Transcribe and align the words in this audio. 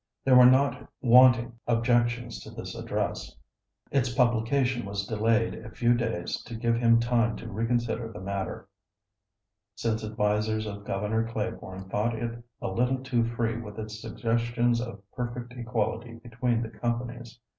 There 0.25 0.35
were 0.35 0.47
not 0.47 0.87
wanting 1.03 1.59
objections 1.67 2.39
to 2.39 2.49
this 2.49 2.73
address. 2.73 3.35
Its 3.91 4.11
publication 4.11 4.83
was 4.83 5.05
delayed 5.05 5.53
a 5.53 5.69
few 5.69 5.93
days 5.93 6.41
to 6.45 6.55
give 6.55 6.75
him 6.75 6.99
time 6.99 7.35
to 7.35 7.47
reconsider 7.47 8.11
the 8.11 8.19
matter, 8.19 8.67
since 9.75 10.03
advisers 10.03 10.65
of 10.65 10.85
Gov. 10.85 11.31
Claiborne 11.31 11.87
thought 11.87 12.15
it 12.15 12.41
a 12.63 12.69
little 12.69 12.97
too 13.03 13.23
free 13.23 13.57
with 13.61 13.77
its 13.77 14.01
suggestions 14.01 14.81
of 14.81 15.03
perfect 15.11 15.53
equality 15.53 16.13
between 16.15 16.63
the 16.63 16.69
companies. 16.71 17.39